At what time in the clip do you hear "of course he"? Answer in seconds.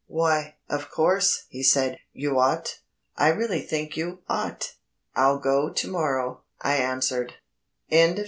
0.67-1.61